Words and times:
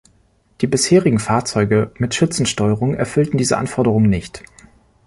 Die 0.61 0.65
bisherigen 0.65 1.19
Fahrzeuge 1.19 1.91
mit 1.99 2.15
Schützensteuerung 2.15 2.95
erfüllten 2.95 3.37
diese 3.37 3.59
Anforderung 3.59 4.09
nicht. 4.09 4.41